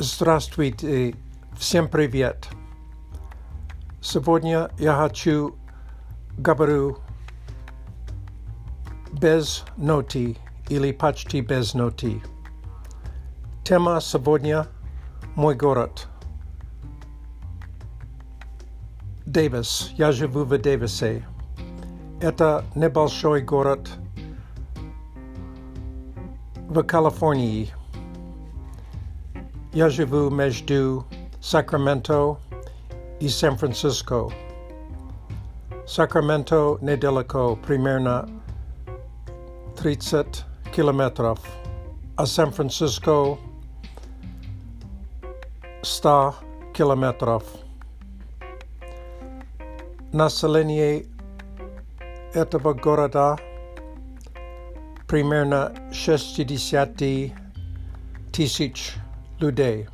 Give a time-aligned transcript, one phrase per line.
[0.00, 1.16] Здравствуйте,
[1.58, 2.46] всем привет.
[4.00, 5.56] Сегодня я хочу
[6.38, 6.98] говорю
[9.10, 10.38] без ноти
[10.68, 12.22] или почти без ноти.
[13.64, 14.68] Тема сегодня–
[15.34, 16.06] мой город.
[19.26, 19.90] Дэвис.
[19.96, 21.26] Я живу в Дэвисе.
[22.20, 23.90] Это небольшой город
[26.68, 27.74] в Калифорнии.
[29.73, 31.05] Я живу между
[31.41, 32.37] Сакраменто
[33.19, 34.29] и Сан-Франциско.
[35.87, 38.29] Сакраменто недалеко, примерно
[39.77, 40.45] 30
[40.75, 41.39] километров,
[42.15, 43.37] а Сан-Франциско
[45.81, 46.35] 100
[46.73, 47.43] километров.
[50.11, 51.05] Население
[52.33, 53.37] этого города
[55.07, 57.33] примерно 60
[58.31, 58.95] тысяч
[59.39, 59.87] людей.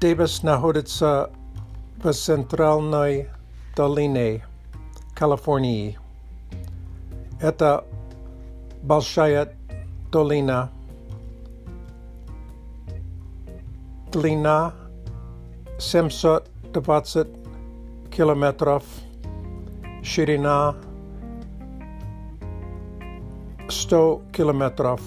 [0.00, 1.30] Дэвис находится
[2.02, 3.28] в центральной
[3.76, 4.44] долине
[5.14, 5.98] Калифорнии.
[7.40, 7.84] Это
[8.82, 9.54] большая
[10.12, 10.70] долина.
[14.12, 14.72] Длина
[15.78, 17.28] 720
[18.10, 18.84] километров,
[20.02, 20.76] ширина
[23.68, 25.00] 100 километров.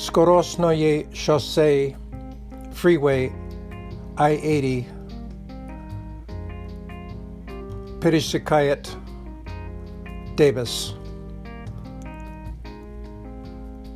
[0.00, 1.94] Skorosnoye Chaussee
[2.72, 3.30] Freeway
[4.16, 4.86] I 80,
[8.00, 8.96] Pitishikayat,
[10.36, 10.94] Davis.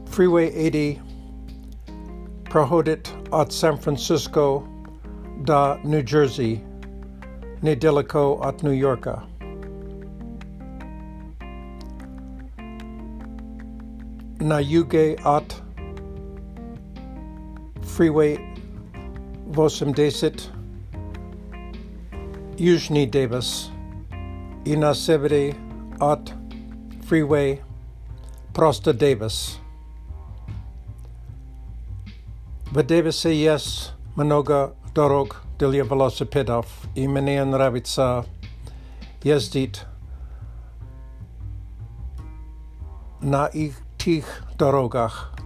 [0.05, 1.01] Freeway 80,
[2.45, 4.69] Prohodit at San Francisco
[5.45, 6.63] da New Jersey,
[7.63, 9.27] Nedilico at New Yorka.
[14.41, 15.64] Nayuge at
[17.95, 18.37] freeway
[19.53, 20.51] Vosem Desit,
[22.57, 23.71] Yuzhny Davis,
[24.65, 25.55] Inasevere
[26.01, 26.33] Ot
[27.05, 27.63] Freeway
[28.53, 29.61] Prosta Davis.
[33.13, 36.67] say yes, Manoga Dorog Dilya Velocipedov,
[36.97, 38.25] Imenian Ravica,
[39.23, 39.85] Jezdit,
[43.21, 44.25] Na ich tich
[44.59, 45.44] dorogach.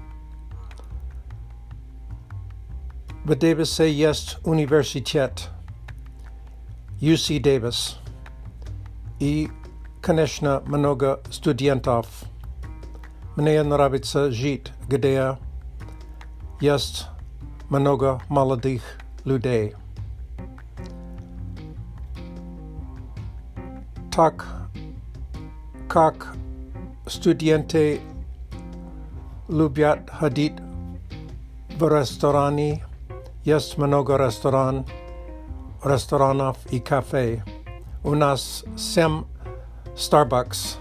[3.17, 3.25] дорогах.
[3.25, 5.49] В Дэвисе есть университет
[6.99, 7.95] UC Davis
[9.19, 9.49] и,
[10.01, 12.07] конечно, много студентов.
[13.35, 15.37] Мне нравится жить, где
[16.61, 17.07] есть
[17.69, 18.81] много молодых
[19.25, 19.73] людей.
[24.11, 24.45] Так
[25.87, 26.35] как
[27.07, 27.99] студенты
[29.49, 30.53] любят ходить
[31.77, 32.83] в рестораны,
[33.48, 34.84] есть много ресторан,
[35.82, 37.42] ресторанов и кафе.
[38.04, 39.24] У нас семь
[39.96, 40.76] Starbucks.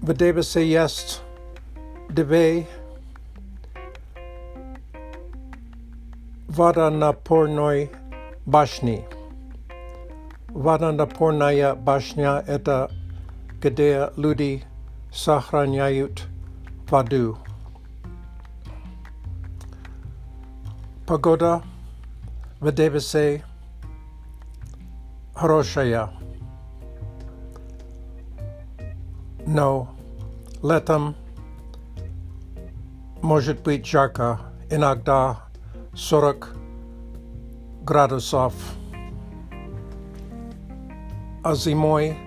[0.00, 1.20] В Дэвисе есть
[2.08, 2.66] две
[6.48, 7.90] водонапорной
[8.46, 9.04] башни.
[10.48, 12.90] Водонапорная башня– это
[13.60, 14.64] где люди
[15.12, 16.22] сохраняют
[16.88, 17.43] воду.
[21.07, 21.61] Погода
[22.59, 23.43] в Дэвисе
[25.33, 26.09] хорошая.
[29.47, 29.89] Но
[30.61, 31.15] летом
[33.21, 34.39] может быть жарко,
[34.69, 35.47] иногда
[35.95, 36.55] 40
[37.83, 38.53] градусов.
[41.43, 42.17] А зимой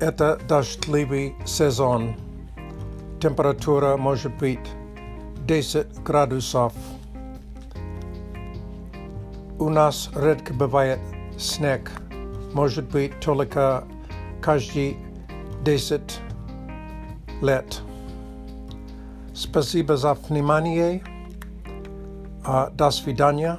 [0.00, 2.16] это дождливый сезон.
[3.20, 4.58] Температура может быть
[5.46, 6.72] 10 градусов.
[9.58, 10.98] У нас редко бывает
[11.38, 11.90] снег.
[12.52, 13.84] Может быть только
[14.40, 14.96] каждый
[15.64, 16.00] 10
[17.42, 17.80] лет.
[19.34, 21.02] Спасибо за внимание.
[22.74, 23.58] До свидания.